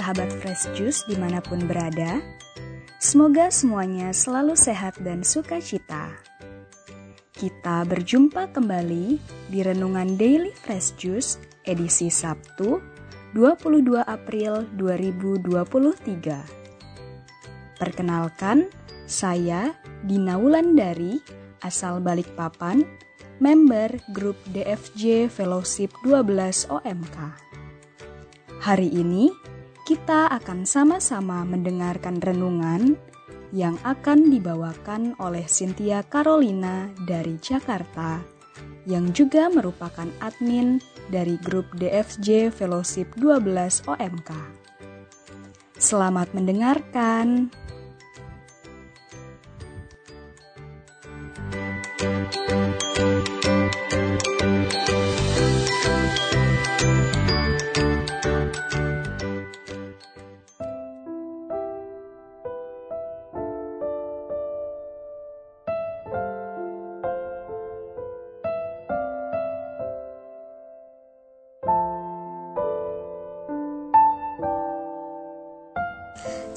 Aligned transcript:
sahabat 0.00 0.32
Fresh 0.40 0.72
Juice 0.72 1.04
di 1.04 1.12
mana 1.20 1.44
pun 1.44 1.68
berada. 1.68 2.24
Semoga 2.96 3.52
semuanya 3.52 4.16
selalu 4.16 4.56
sehat 4.56 4.96
dan 5.04 5.20
sukacita. 5.20 6.16
Kita 7.36 7.84
berjumpa 7.84 8.48
kembali 8.48 9.20
di 9.52 9.58
Renungan 9.60 10.16
Daily 10.16 10.56
Fresh 10.56 10.96
Juice 10.96 11.36
edisi 11.68 12.08
Sabtu 12.08 12.80
22 13.36 14.00
April 14.00 14.64
2023. 14.80 17.76
Perkenalkan, 17.76 18.72
saya 19.04 19.76
Dina 20.00 20.40
Wulandari, 20.40 21.20
asal 21.60 22.00
Balikpapan, 22.00 22.88
member 23.36 24.00
grup 24.16 24.40
DFJ 24.56 25.28
Fellowship 25.28 25.92
12 26.08 26.72
OMK. 26.72 27.16
Hari 28.60 28.92
ini 28.92 29.32
kita 29.90 30.30
akan 30.30 30.62
sama-sama 30.62 31.42
mendengarkan 31.42 32.22
renungan 32.22 32.94
yang 33.50 33.74
akan 33.82 34.30
dibawakan 34.30 35.18
oleh 35.18 35.42
Cynthia 35.50 36.06
Carolina 36.06 36.86
dari 37.10 37.34
Jakarta 37.42 38.22
yang 38.86 39.10
juga 39.10 39.50
merupakan 39.50 40.06
admin 40.22 40.78
dari 41.10 41.34
grup 41.42 41.66
DFJ 41.74 42.54
Fellowship 42.54 43.10
12 43.18 43.90
OMK. 43.90 44.30
Selamat 45.74 46.30
mendengarkan. 46.38 47.50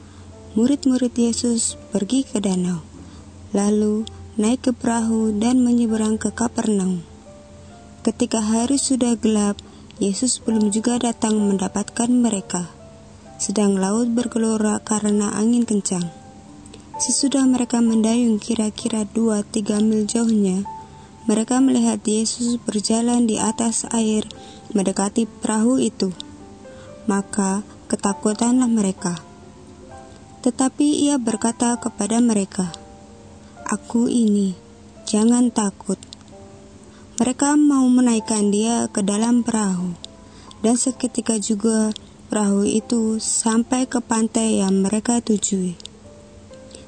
murid-murid 0.57 1.13
Yesus 1.13 1.77
pergi 1.94 2.25
ke 2.25 2.41
danau. 2.41 2.81
Lalu 3.53 4.24
naik 4.36 4.67
ke 4.67 4.72
perahu 4.75 5.31
dan 5.31 5.64
menyeberang 5.64 6.19
ke 6.19 6.28
Kapernaum. 6.28 7.08
Ketika 8.03 8.44
hari 8.44 8.75
sudah 8.75 9.16
gelap, 9.16 9.55
Yesus 9.95 10.44
belum 10.44 10.75
juga 10.75 11.00
datang 11.00 11.39
mendapatkan 11.39 12.11
mereka. 12.11 12.67
Sedang 13.39 13.80
laut 13.80 14.11
bergelora 14.11 14.83
karena 14.83 15.31
angin 15.39 15.63
kencang. 15.63 16.11
Sesudah 17.00 17.47
mereka 17.47 17.80
mendayung 17.80 18.40
kira-kira 18.40 19.07
dua 19.07 19.44
tiga 19.44 19.79
mil 19.79 20.03
jauhnya, 20.03 20.68
mereka 21.28 21.63
melihat 21.63 22.03
Yesus 22.03 22.59
berjalan 22.59 23.28
di 23.28 23.40
atas 23.40 23.88
air 23.95 24.28
mendekati 24.75 25.28
perahu 25.28 25.79
itu. 25.79 26.12
Maka 27.07 27.63
ketakutanlah 27.88 28.68
mereka. 28.68 29.16
Tetapi 30.44 31.07
ia 31.07 31.16
berkata 31.18 31.79
kepada 31.79 32.22
mereka, 32.22 32.69
Aku 33.65 34.05
ini, 34.05 34.53
jangan 35.09 35.49
takut. 35.49 35.97
Mereka 37.17 37.57
mau 37.57 37.89
menaikkan 37.89 38.53
dia 38.53 38.85
ke 38.93 39.01
dalam 39.01 39.41
perahu, 39.41 39.97
dan 40.61 40.77
seketika 40.77 41.41
juga 41.41 41.89
perahu 42.29 42.61
itu 42.61 43.17
sampai 43.17 43.89
ke 43.89 44.05
pantai 44.05 44.61
yang 44.61 44.85
mereka 44.85 45.17
tujui. 45.17 45.73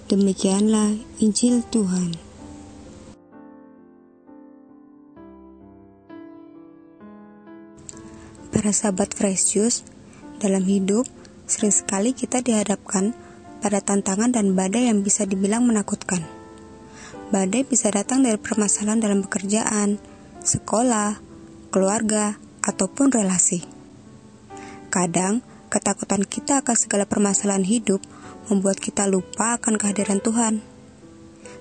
Demikianlah 0.06 1.02
Injil 1.18 1.66
Tuhan. 1.66 2.14
Para 8.54 8.70
sahabat 8.70 9.18
Fresh 9.18 9.58
Juice, 9.58 9.82
dalam 10.38 10.62
hidup 10.70 11.10
sering 11.50 11.74
sekali 11.74 12.14
kita 12.14 12.46
dihadapkan 12.46 13.18
pada 13.66 13.82
tantangan 13.82 14.30
dan 14.30 14.54
badai 14.54 14.94
yang 14.94 15.02
bisa 15.02 15.26
dibilang 15.26 15.66
menakutkan. 15.66 16.37
Badai 17.28 17.68
bisa 17.68 17.92
datang 17.92 18.24
dari 18.24 18.40
permasalahan 18.40 19.04
dalam 19.04 19.20
pekerjaan, 19.20 20.00
sekolah, 20.48 21.20
keluarga, 21.76 22.40
ataupun 22.64 23.12
relasi. 23.12 23.68
Kadang, 24.88 25.44
ketakutan 25.68 26.24
kita 26.24 26.64
akan 26.64 26.76
segala 26.80 27.04
permasalahan 27.04 27.68
hidup 27.68 28.00
membuat 28.48 28.80
kita 28.80 29.12
lupa 29.12 29.60
akan 29.60 29.76
kehadiran 29.76 30.24
Tuhan. 30.24 30.64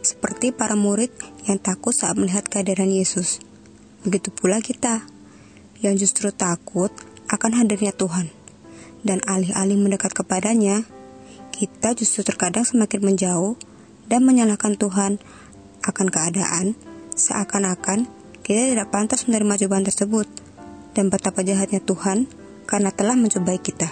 Seperti 0.06 0.54
para 0.54 0.78
murid 0.78 1.10
yang 1.50 1.58
takut 1.58 1.90
saat 1.90 2.14
melihat 2.14 2.46
kehadiran 2.46 2.86
Yesus. 2.86 3.42
Begitu 4.06 4.30
pula 4.30 4.62
kita, 4.62 5.02
yang 5.82 5.98
justru 5.98 6.30
takut 6.30 6.94
akan 7.26 7.58
hadirnya 7.58 7.90
Tuhan. 7.90 8.30
Dan 9.02 9.18
alih-alih 9.26 9.82
mendekat 9.82 10.14
kepadanya, 10.14 10.86
kita 11.50 11.98
justru 11.98 12.22
terkadang 12.22 12.62
semakin 12.62 13.02
menjauh 13.02 13.58
dan 14.06 14.22
menyalahkan 14.22 14.78
Tuhan 14.78 15.18
akan 15.86 16.10
keadaan, 16.10 16.74
seakan-akan 17.14 18.10
kita 18.42 18.74
tidak 18.74 18.90
pantas 18.94 19.26
menerima 19.26 19.66
cobaan 19.66 19.86
tersebut, 19.86 20.28
dan 20.94 21.10
betapa 21.10 21.42
jahatnya 21.42 21.82
Tuhan 21.82 22.30
karena 22.66 22.90
telah 22.94 23.18
mencobai 23.18 23.58
kita. 23.62 23.90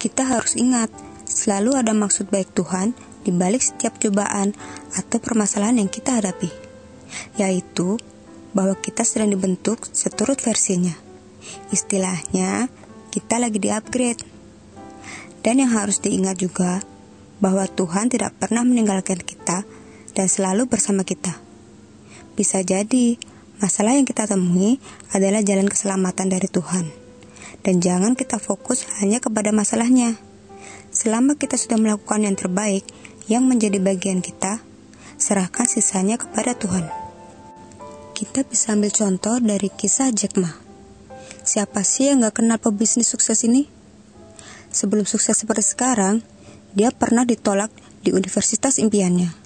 Kita 0.00 0.22
harus 0.28 0.56
ingat, 0.60 0.92
selalu 1.24 1.80
ada 1.80 1.96
maksud 1.96 2.28
baik 2.28 2.52
Tuhan 2.52 2.92
di 3.24 3.32
balik 3.32 3.64
setiap 3.64 3.96
cobaan 3.96 4.52
atau 4.92 5.16
permasalahan 5.16 5.80
yang 5.80 5.88
kita 5.88 6.20
hadapi, 6.20 6.52
yaitu 7.40 7.96
bahwa 8.52 8.76
kita 8.76 9.02
sedang 9.02 9.32
dibentuk 9.32 9.88
seturut 9.90 10.36
versinya. 10.44 10.92
Istilahnya, 11.72 12.68
kita 13.08 13.40
lagi 13.40 13.56
di-upgrade. 13.56 14.20
Dan 15.44 15.60
yang 15.60 15.72
harus 15.76 16.00
diingat 16.00 16.40
juga, 16.40 16.80
bahwa 17.42 17.68
Tuhan 17.68 18.08
tidak 18.08 18.36
pernah 18.40 18.64
meninggalkan 18.64 19.20
kita 19.20 19.64
dan 20.14 20.30
selalu 20.30 20.70
bersama 20.70 21.02
kita. 21.02 21.34
Bisa 22.38 22.62
jadi, 22.62 23.18
masalah 23.58 23.98
yang 23.98 24.06
kita 24.06 24.26
temui 24.26 24.78
adalah 25.10 25.42
jalan 25.42 25.66
keselamatan 25.66 26.30
dari 26.30 26.46
Tuhan. 26.50 26.90
Dan 27.62 27.82
jangan 27.82 28.14
kita 28.14 28.38
fokus 28.38 28.86
hanya 29.02 29.18
kepada 29.18 29.50
masalahnya. 29.50 30.18
Selama 30.94 31.34
kita 31.34 31.58
sudah 31.58 31.78
melakukan 31.78 32.22
yang 32.22 32.38
terbaik 32.38 32.86
yang 33.26 33.46
menjadi 33.46 33.82
bagian 33.82 34.22
kita, 34.22 34.62
serahkan 35.18 35.66
sisanya 35.66 36.18
kepada 36.18 36.54
Tuhan. 36.54 36.86
Kita 38.14 38.46
bisa 38.46 38.78
ambil 38.78 38.94
contoh 38.94 39.42
dari 39.42 39.70
kisah 39.70 40.14
Jack 40.14 40.38
Ma. 40.38 40.54
Siapa 41.44 41.82
sih 41.82 42.10
yang 42.14 42.22
gak 42.22 42.42
kenal 42.42 42.62
pebisnis 42.62 43.10
sukses 43.10 43.42
ini? 43.42 43.66
Sebelum 44.70 45.06
sukses 45.06 45.34
seperti 45.34 45.74
sekarang, 45.74 46.22
dia 46.74 46.90
pernah 46.94 47.26
ditolak 47.26 47.70
di 48.02 48.10
universitas 48.14 48.78
impiannya 48.78 49.43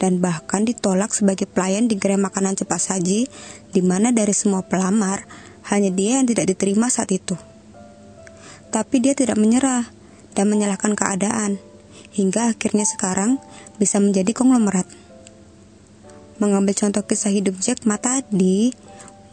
dan 0.00 0.18
bahkan 0.24 0.64
ditolak 0.64 1.12
sebagai 1.12 1.44
pelayan 1.44 1.86
di 1.86 2.00
gerai 2.00 2.16
makanan 2.16 2.56
cepat 2.56 2.80
saji, 2.80 3.28
di 3.70 3.80
mana 3.84 4.10
dari 4.16 4.32
semua 4.32 4.64
pelamar, 4.64 5.28
hanya 5.68 5.92
dia 5.92 6.18
yang 6.18 6.26
tidak 6.26 6.48
diterima 6.56 6.88
saat 6.88 7.12
itu. 7.12 7.36
Tapi 8.72 8.96
dia 9.04 9.12
tidak 9.12 9.36
menyerah 9.36 9.84
dan 10.32 10.48
menyalahkan 10.48 10.96
keadaan, 10.96 11.60
hingga 12.16 12.56
akhirnya 12.56 12.88
sekarang 12.88 13.36
bisa 13.76 14.00
menjadi 14.00 14.32
konglomerat. 14.32 14.88
Mengambil 16.40 16.72
contoh 16.72 17.04
kisah 17.04 17.28
hidup 17.28 17.60
Jack 17.60 17.84
Ma 17.84 18.00
tadi, 18.00 18.72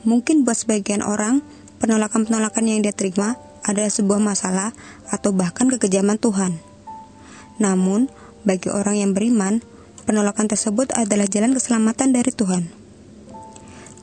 mungkin 0.03 0.43
buat 0.43 0.59
sebagian 0.59 0.99
orang, 0.99 1.39
penolakan-penolakan 1.79 2.67
yang 2.67 2.83
dia 2.83 2.91
terima 2.91 3.39
adalah 3.63 3.87
sebuah 3.87 4.19
masalah 4.19 4.75
atau 5.07 5.31
bahkan 5.31 5.71
kekejaman 5.71 6.19
Tuhan. 6.19 6.59
Namun, 7.63 8.11
bagi 8.43 8.67
orang 8.67 8.99
yang 8.99 9.11
beriman, 9.15 9.63
penolakan 10.07 10.47
tersebut 10.47 10.95
adalah 10.95 11.27
jalan 11.27 11.51
keselamatan 11.51 12.15
dari 12.15 12.31
Tuhan. 12.31 12.63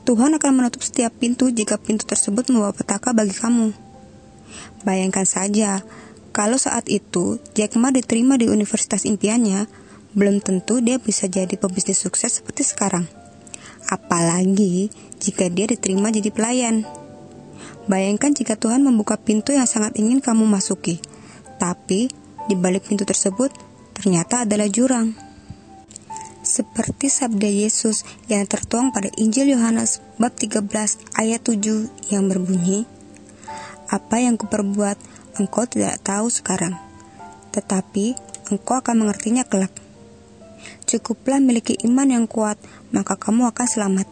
Tuhan 0.05 0.37
akan 0.37 0.51
menutup 0.53 0.85
setiap 0.85 1.17
pintu 1.17 1.49
jika 1.49 1.81
pintu 1.81 2.05
tersebut 2.05 2.45
membawa 2.53 2.77
petaka 2.77 3.09
bagi 3.09 3.33
kamu. 3.33 3.73
Bayangkan 4.85 5.25
saja, 5.25 5.81
kalau 6.29 6.61
saat 6.61 6.85
itu 6.93 7.41
Jack 7.57 7.73
Ma 7.73 7.89
diterima 7.89 8.37
di 8.37 8.45
universitas 8.45 9.01
impiannya, 9.09 9.65
belum 10.13 10.45
tentu 10.45 10.77
dia 10.77 11.01
bisa 11.01 11.25
jadi 11.25 11.57
pebisnis 11.57 12.05
sukses 12.05 12.37
seperti 12.37 12.61
sekarang. 12.61 13.09
Apalagi 13.89 14.93
jika 15.17 15.49
dia 15.49 15.65
diterima 15.65 16.13
jadi 16.13 16.29
pelayan. 16.29 16.85
Bayangkan 17.89 18.29
jika 18.29 18.53
Tuhan 18.53 18.85
membuka 18.85 19.17
pintu 19.17 19.57
yang 19.57 19.65
sangat 19.65 19.97
ingin 19.97 20.21
kamu 20.21 20.45
masuki, 20.45 21.01
tapi 21.57 22.13
di 22.45 22.53
balik 22.53 22.85
pintu 22.85 23.09
tersebut 23.09 23.49
ternyata 23.97 24.45
adalah 24.45 24.69
jurang. 24.69 25.24
Seperti 26.45 27.09
sabda 27.09 27.49
Yesus 27.49 28.05
yang 28.29 28.45
tertuang 28.45 28.93
pada 28.93 29.09
Injil 29.17 29.57
Yohanes 29.57 30.05
bab 30.21 30.37
13 30.37 30.61
ayat 31.17 31.41
7 31.41 32.13
yang 32.13 32.29
berbunyi, 32.29 32.85
Apa 33.89 34.21
yang 34.21 34.37
kuperbuat 34.37 34.93
engkau 35.41 35.65
tidak 35.65 35.97
tahu 36.05 36.29
sekarang, 36.29 36.77
tetapi 37.49 38.13
engkau 38.53 38.77
akan 38.77 38.93
mengertinya 39.01 39.41
kelak. 39.41 39.73
Cukuplah 40.85 41.41
miliki 41.41 41.81
iman 41.89 42.13
yang 42.13 42.25
kuat, 42.29 42.61
maka 42.93 43.17
kamu 43.17 43.49
akan 43.49 43.65
selamat. 43.65 44.07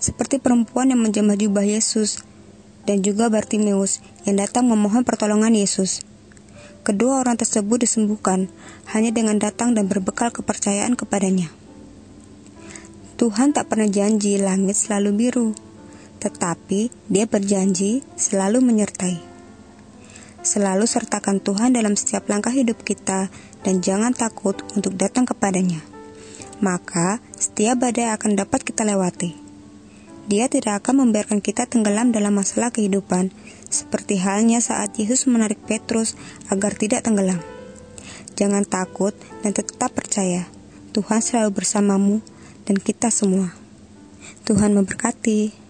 Seperti 0.00 0.40
perempuan 0.40 0.88
yang 0.88 1.04
menjamah 1.04 1.36
jubah 1.36 1.68
Yesus, 1.68 2.24
dan 2.88 3.04
juga 3.04 3.30
Bartimeus 3.30 4.02
yang 4.26 4.40
datang 4.40 4.66
memohon 4.66 5.06
pertolongan 5.06 5.54
Yesus. 5.54 6.01
Kedua 6.82 7.22
orang 7.22 7.38
tersebut 7.38 7.86
disembuhkan 7.86 8.50
hanya 8.90 9.14
dengan 9.14 9.38
datang 9.38 9.70
dan 9.70 9.86
berbekal 9.86 10.34
kepercayaan 10.34 10.98
kepadanya. 10.98 11.46
Tuhan 13.22 13.54
tak 13.54 13.70
pernah 13.70 13.86
janji 13.86 14.34
langit 14.42 14.74
selalu 14.74 15.10
biru, 15.14 15.48
tetapi 16.18 16.90
Dia 17.06 17.30
berjanji 17.30 18.02
selalu 18.18 18.58
menyertai. 18.66 19.14
Selalu 20.42 20.90
sertakan 20.90 21.38
Tuhan 21.38 21.78
dalam 21.78 21.94
setiap 21.94 22.26
langkah 22.26 22.50
hidup 22.50 22.82
kita 22.82 23.30
dan 23.62 23.78
jangan 23.78 24.10
takut 24.10 24.58
untuk 24.74 24.98
datang 24.98 25.22
kepadanya. 25.22 25.78
Maka 26.58 27.22
setiap 27.38 27.78
badai 27.78 28.10
akan 28.10 28.34
dapat 28.34 28.66
kita 28.66 28.82
lewati. 28.82 29.38
Dia 30.26 30.50
tidak 30.50 30.82
akan 30.82 31.06
membiarkan 31.06 31.38
kita 31.38 31.70
tenggelam 31.70 32.10
dalam 32.10 32.34
masalah 32.34 32.74
kehidupan, 32.74 33.30
seperti 33.72 34.20
halnya 34.20 34.60
saat 34.60 34.94
Yesus 35.00 35.24
menarik 35.24 35.58
Petrus 35.64 36.14
agar 36.52 36.76
tidak 36.76 37.08
tenggelam. 37.08 37.40
Jangan 38.36 38.64
takut 38.68 39.16
dan 39.40 39.52
tetap 39.56 39.92
percaya. 39.96 40.48
Tuhan 40.92 41.24
selalu 41.24 41.50
bersamamu 41.56 42.16
dan 42.68 42.76
kita 42.76 43.08
semua. 43.08 43.52
Tuhan 44.44 44.76
memberkati. 44.76 45.64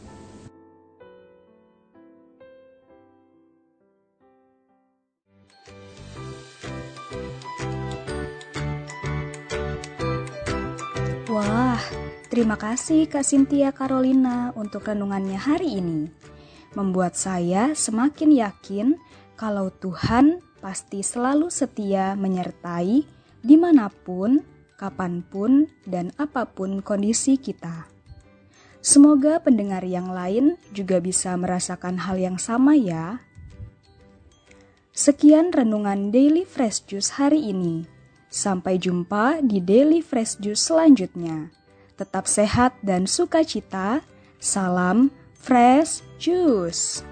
Wah, 11.33 11.81
terima 12.29 12.61
kasih 12.61 13.09
Kak 13.09 13.25
Sintia 13.25 13.73
Carolina 13.73 14.53
untuk 14.53 14.85
renungannya 14.85 15.41
hari 15.41 15.81
ini. 15.81 16.32
Membuat 16.73 17.19
saya 17.21 17.77
semakin 17.77 18.31
yakin 18.33 18.87
kalau 19.37 19.69
Tuhan 19.69 20.41
pasti 20.65 21.05
selalu 21.05 21.53
setia 21.53 22.17
menyertai 22.17 23.05
di 23.43 23.57
mana 23.59 23.91
pun, 23.91 24.41
kapan 24.79 25.21
pun, 25.21 25.67
dan 25.85 26.15
apa 26.17 26.49
pun 26.49 26.81
kondisi 26.81 27.37
kita. 27.37 27.91
Semoga 28.83 29.39
pendengar 29.39 29.87
yang 29.87 30.11
lain 30.11 30.59
juga 30.75 30.99
bisa 30.99 31.35
merasakan 31.39 32.03
hal 32.03 32.19
yang 32.19 32.39
sama 32.39 32.75
ya. 32.75 33.23
Sekian 34.91 35.55
renungan 35.55 36.11
Daily 36.11 36.43
Fresh 36.43 36.91
Juice 36.91 37.15
hari 37.15 37.53
ini. 37.53 37.87
Sampai 38.33 38.81
jumpa 38.81 39.45
di 39.45 39.63
Daily 39.63 40.01
Fresh 40.01 40.41
Juice 40.43 40.73
selanjutnya. 40.73 41.53
Tetap 41.95 42.27
sehat 42.27 42.75
dan 42.83 43.07
sukacita. 43.07 44.03
Salam 44.43 45.15
Fresh 45.43 46.03
Juice. 46.21 47.03